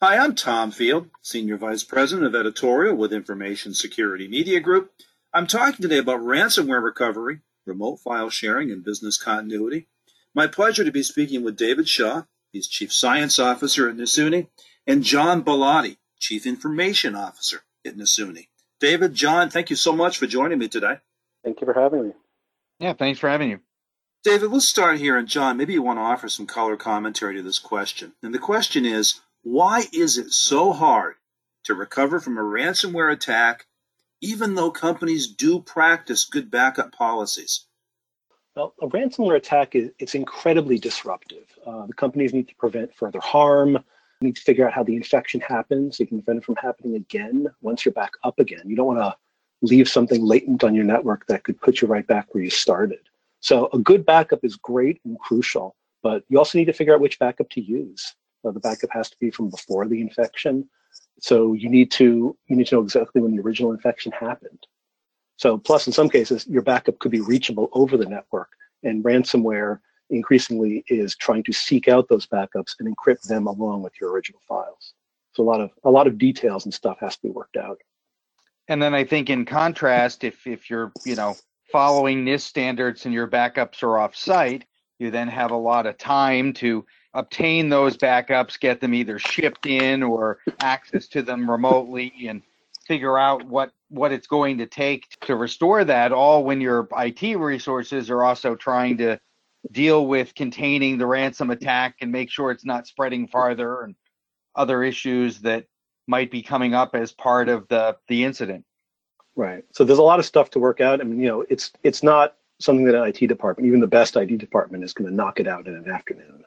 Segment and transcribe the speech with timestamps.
[0.00, 4.92] Hi, I'm Tom Field, Senior Vice President of Editorial with Information Security Media Group.
[5.34, 9.88] I'm talking today about ransomware recovery, remote file sharing, and business continuity.
[10.36, 14.46] My pleasure to be speaking with David Shaw, he's Chief Science Officer at Nasuni,
[14.86, 18.46] and John Bellotti, Chief Information Officer at Nasuni.
[18.78, 20.98] David, John, thank you so much for joining me today.
[21.42, 22.12] Thank you for having me.
[22.78, 23.58] Yeah, thanks for having you.
[24.22, 25.16] David, let's start here.
[25.16, 28.12] And John, maybe you want to offer some color commentary to this question.
[28.22, 31.14] And the question is why is it so hard
[31.64, 33.66] to recover from a ransomware attack,
[34.20, 37.66] even though companies do practice good backup policies?
[38.56, 41.46] Well, a ransomware attack is it's incredibly disruptive.
[41.64, 43.78] Uh, the companies need to prevent further harm,
[44.20, 46.96] need to figure out how the infection happens so you can prevent it from happening
[46.96, 48.62] again once you're back up again.
[48.64, 49.16] You don't want to
[49.62, 53.00] leave something latent on your network that could put you right back where you started.
[53.40, 57.00] So a good backup is great and crucial, but you also need to figure out
[57.00, 58.14] which backup to use.
[58.44, 60.68] Uh, the backup has to be from before the infection.
[61.20, 64.66] So you need to you need to know exactly when the original infection happened.
[65.36, 68.50] So plus in some cases your backup could be reachable over the network
[68.82, 69.80] and ransomware
[70.10, 74.40] increasingly is trying to seek out those backups and encrypt them along with your original
[74.48, 74.94] files.
[75.32, 77.78] So a lot of a lot of details and stuff has to be worked out.
[78.68, 81.36] And then I think in contrast, if if you're you know
[81.70, 84.64] following NIST standards and your backups are off site,
[84.98, 89.66] you then have a lot of time to obtain those backups, get them either shipped
[89.66, 92.42] in or access to them remotely, and
[92.86, 96.12] figure out what what it's going to take to restore that.
[96.12, 99.18] All when your IT resources are also trying to
[99.72, 103.94] deal with containing the ransom attack and make sure it's not spreading farther and
[104.54, 105.66] other issues that
[106.06, 108.64] might be coming up as part of the the incident.
[109.36, 109.64] Right.
[109.72, 111.00] So there's a lot of stuff to work out.
[111.00, 114.16] I mean, you know, it's it's not something that an IT department, even the best
[114.16, 116.44] IT department, is going to knock it out in an afternoon.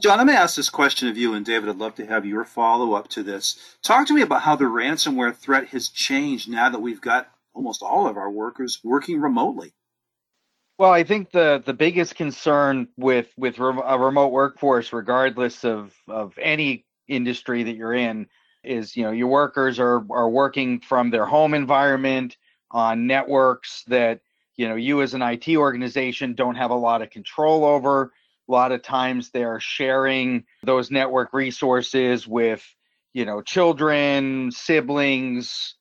[0.00, 2.24] John, I'm going to ask this question of you, and David, I'd love to have
[2.24, 3.76] your follow up to this.
[3.82, 7.82] Talk to me about how the ransomware threat has changed now that we've got almost
[7.82, 9.74] all of our workers working remotely.
[10.78, 16.36] Well, I think the the biggest concern with with a remote workforce, regardless of of
[16.38, 18.26] any industry that you're in,
[18.64, 22.38] is you know your workers are are working from their home environment
[22.70, 24.20] on networks that
[24.56, 28.12] you know you as an IT organization don't have a lot of control over
[28.48, 32.64] a lot of times they're sharing those network resources with,
[33.12, 35.76] you know, children, siblings,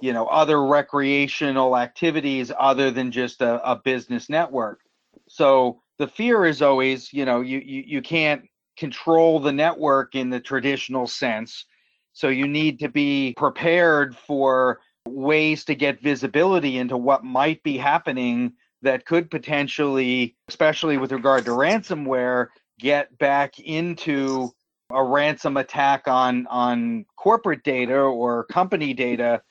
[0.00, 4.80] you know, other recreational activities other than just a, a business network.
[5.28, 8.42] So the fear is always, you know, you, you, you can't
[8.76, 11.64] control the network in the traditional sense.
[12.12, 17.76] So you need to be prepared for ways to get visibility into what might be
[17.76, 18.52] happening
[18.86, 22.46] that could potentially, especially with regard to ransomware,
[22.78, 24.50] get back into
[24.90, 29.42] a ransom attack on on corporate data or company data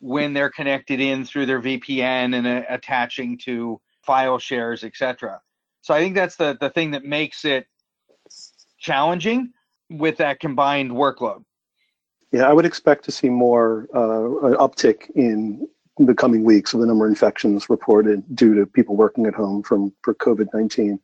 [0.00, 5.40] when they're connected in through their VPN and uh, attaching to file shares, etc.
[5.82, 7.66] So I think that's the the thing that makes it
[8.78, 9.52] challenging
[9.90, 11.42] with that combined workload.
[12.32, 15.68] Yeah, I would expect to see more uh, uptick in
[15.98, 19.62] the coming weeks of the number of infections reported due to people working at home
[19.62, 20.98] from for COVID-19.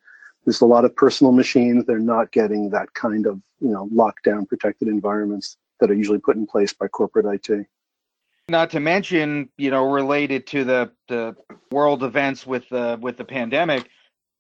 [0.44, 1.84] There's a lot of personal machines.
[1.84, 6.36] They're not getting that kind of you know lockdown protected environments that are usually put
[6.36, 7.66] in place by corporate IT.
[8.48, 11.36] Not to mention, you know, related to the the
[11.70, 13.88] world events with the with the pandemic,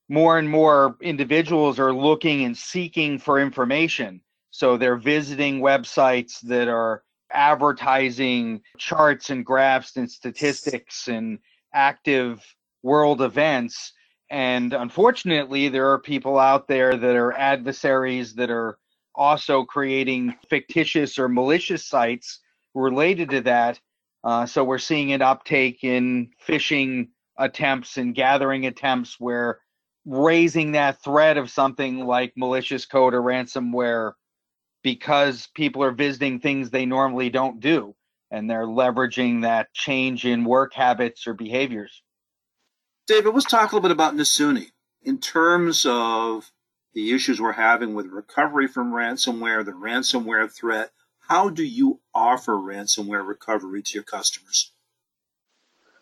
[0.08, 4.20] more and more individuals are looking and seeking for information.
[4.50, 11.38] So they're visiting websites that are advertising charts and graphs and statistics and
[11.74, 12.44] active
[12.82, 13.92] world events.
[14.30, 18.78] And unfortunately, there are people out there that are adversaries that are
[19.14, 22.40] also creating fictitious or malicious sites
[22.74, 23.80] related to that.
[24.22, 27.08] Uh, so we're seeing an uptake in phishing
[27.38, 29.60] attempts and gathering attempts where
[30.06, 34.12] raising that threat of something like malicious code or ransomware
[34.82, 37.94] because people are visiting things they normally don't do
[38.30, 42.02] and they're leveraging that change in work habits or behaviors.
[43.06, 44.70] David, let's talk a little bit about Nasuni
[45.02, 46.50] in terms of
[46.94, 50.90] the issues we're having with recovery from ransomware, the ransomware threat.
[51.18, 54.72] How do you offer ransomware recovery to your customers?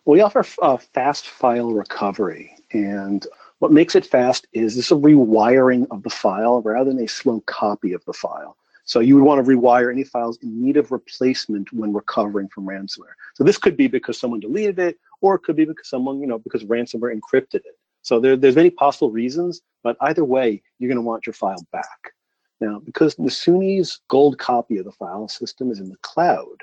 [0.04, 3.26] We offer uh, fast file recovery, and
[3.58, 7.40] what makes it fast is this a rewiring of the file rather than a slow
[7.40, 8.56] copy of the file.
[8.88, 12.64] So you would want to rewire any files in need of replacement when recovering from
[12.64, 13.12] ransomware.
[13.34, 16.26] So this could be because someone deleted it, or it could be because someone, you
[16.26, 17.78] know, because ransomware encrypted it.
[18.00, 21.62] So there, there's many possible reasons, but either way, you're going to want your file
[21.70, 22.14] back.
[22.62, 26.56] Now, because Nasuni's gold copy of the file system is in the cloud,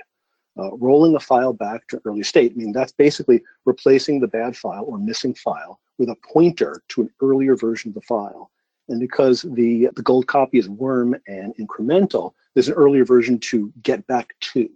[0.58, 4.28] uh, rolling a file back to an early state, I mean, that's basically replacing the
[4.28, 8.50] bad file or missing file with a pointer to an earlier version of the file.
[8.88, 13.74] And because the, the gold copy is worm and incremental, there's an earlier version to
[13.82, 14.70] get back to.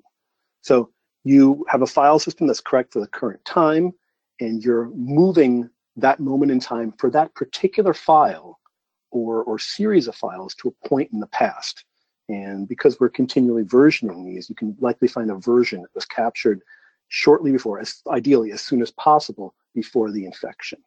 [0.62, 0.90] So
[1.24, 3.94] you have a file system that's correct for the current time,
[4.40, 8.60] and you're moving that moment in time for that particular file
[9.12, 11.84] or, or series of files to a point in the past.
[12.30, 16.62] And because we're continually versioning these, you can likely find a version that was captured
[17.10, 20.80] shortly before, as ideally as soon as possible before the infection.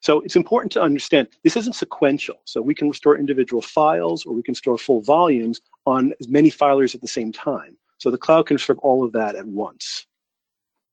[0.00, 2.36] So it's important to understand this isn't sequential.
[2.44, 6.50] So we can restore individual files or we can store full volumes on as many
[6.50, 7.76] filers at the same time.
[7.98, 10.06] So the cloud can serve all of that at once.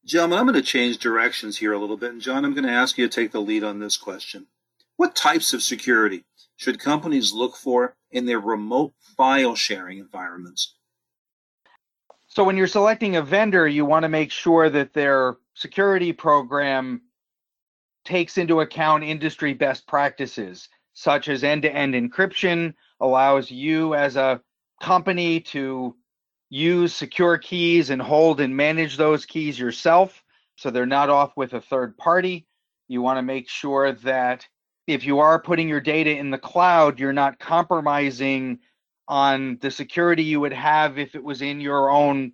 [0.06, 2.12] Gentlemen, I'm going to change directions here a little bit.
[2.12, 4.48] And John, I'm going to ask you to take the lead on this question.
[4.98, 6.26] What types of security
[6.58, 10.76] should companies look for in their remote file sharing environments?
[12.28, 17.02] So when you're selecting a vendor, you want to make sure that their security program
[18.06, 24.42] takes into account industry best practices, such as end-to-end encryption, allows you as a
[24.82, 25.96] company to
[26.50, 30.24] use secure keys and hold and manage those keys yourself
[30.56, 32.48] so they're not off with a third party.
[32.88, 34.48] You want to make sure that
[34.88, 38.60] if you are putting your data in the cloud, you're not compromising
[39.08, 42.34] on the security you would have if it was in your own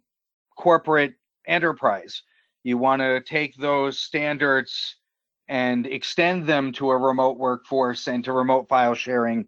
[0.58, 1.14] corporate
[1.48, 2.22] enterprise.
[2.64, 4.98] You want to take those standards
[5.48, 9.48] and extend them to a remote workforce and to remote file sharing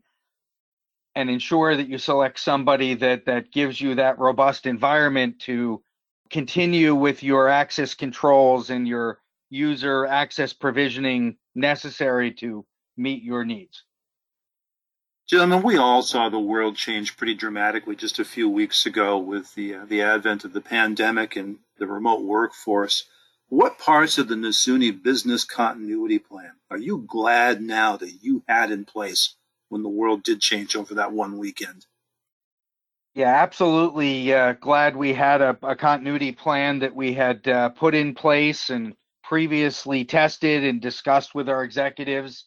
[1.15, 5.81] and ensure that you select somebody that that gives you that robust environment to
[6.29, 9.19] continue with your access controls and your
[9.49, 12.65] user access provisioning necessary to
[12.97, 13.83] meet your needs.
[15.27, 19.53] Gentlemen, we all saw the world change pretty dramatically just a few weeks ago with
[19.55, 23.05] the uh, the advent of the pandemic and the remote workforce.
[23.53, 28.71] What parts of the Nasuni business continuity plan are you glad now that you had
[28.71, 29.35] in place
[29.69, 31.85] when the world did change over that one weekend.
[33.13, 34.33] Yeah, absolutely.
[34.33, 38.71] Uh, glad we had a, a, continuity plan that we had uh, put in place
[38.71, 42.45] and previously tested and discussed with our executives.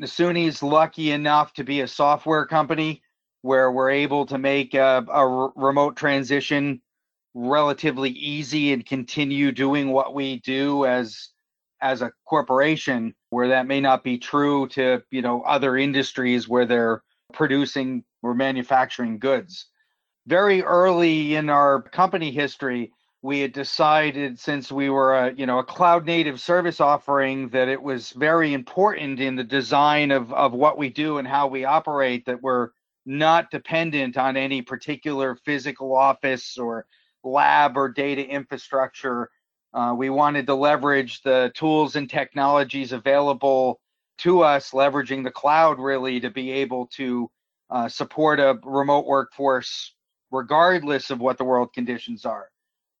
[0.00, 3.02] Nasuni's lucky enough to be a software company
[3.42, 6.80] where we're able to make a remote transition
[7.34, 11.28] relatively easy and continue doing what we do as
[11.82, 16.66] as a corporation where that may not be true to you know other industries where
[16.66, 19.66] they're producing or manufacturing goods.
[20.26, 22.92] Very early in our company history
[23.22, 27.68] we had decided since we were a you know a cloud native service offering that
[27.68, 31.64] it was very important in the design of of what we do and how we
[31.64, 32.70] operate that we're
[33.06, 36.86] not dependent on any particular physical office or
[37.24, 39.30] lab or data infrastructure
[39.72, 43.80] uh, we wanted to leverage the tools and technologies available
[44.18, 47.30] to us, leveraging the cloud really to be able to
[47.70, 49.94] uh, support a remote workforce
[50.32, 52.48] regardless of what the world conditions are.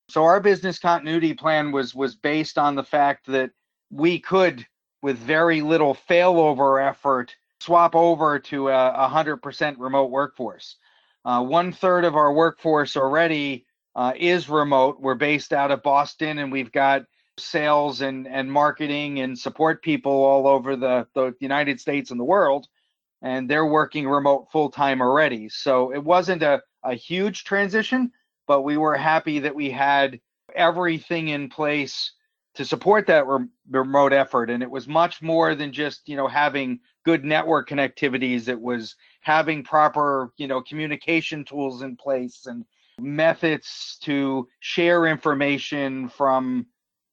[0.08, 3.50] So our business continuity plan was was based on the fact that
[3.90, 4.66] we could,
[5.02, 10.76] with very little failover effort, swap over to a 100% remote workforce.
[11.24, 15.00] Uh, one third of our workforce already uh, is remote.
[15.00, 17.02] We're based out of Boston, and we've got
[17.38, 22.24] sales and, and marketing and support people all over the, the United States and the
[22.24, 22.66] world,
[23.22, 25.48] and they're working remote full time already.
[25.48, 28.12] So it wasn't a, a huge transition,
[28.46, 30.20] but we were happy that we had
[30.54, 32.12] everything in place
[32.54, 36.26] to support that re- remote effort and it was much more than just you know
[36.26, 42.64] having good network connectivities it was having proper you know communication tools in place and
[43.02, 46.66] methods to share information from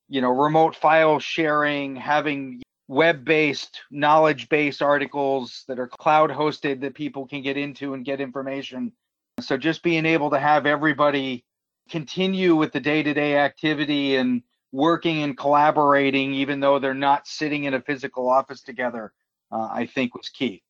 [0.09, 7.27] you know remote file sharing having web-based knowledge-based articles that are cloud hosted that people
[7.27, 8.93] can get into and get information.
[9.41, 11.43] So just being able to have everybody
[11.89, 14.41] continue with the day-to-day activity and
[14.71, 19.13] working and collaborating even though they're not sitting in a physical office together
[19.51, 20.61] uh, i think was key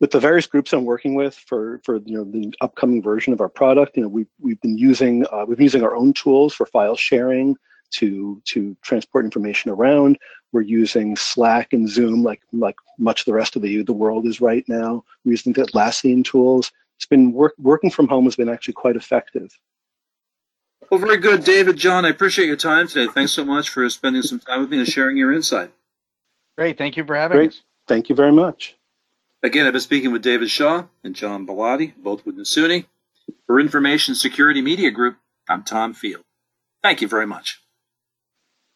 [0.00, 3.40] with the various groups I'm working with for for you know the upcoming version of
[3.40, 6.54] our product, you know we we've been using uh, we've been using our own tools
[6.54, 7.56] for file sharing
[7.92, 10.18] to to transport information around.
[10.52, 14.26] We're using Slack and Zoom like like much of the rest of the the world
[14.26, 15.04] is right now.
[15.24, 16.72] We're using the Atlassian tools.
[16.96, 19.50] It's been work, working from home has been actually quite effective.
[20.90, 22.04] Well, very good, David, John.
[22.04, 23.10] I appreciate your time today.
[23.12, 25.72] Thanks so much for spending some time with me and sharing your insight.
[26.56, 26.78] Great.
[26.78, 27.44] Thank you for having me.
[27.44, 27.50] Great.
[27.50, 27.62] us.
[27.86, 28.75] Thank you very much.
[29.46, 32.86] Again, I've been speaking with David Shaw and John Bellotti, both with Nasuni.
[33.46, 36.24] For Information Security Media Group, I'm Tom Field.
[36.82, 37.62] Thank you very much.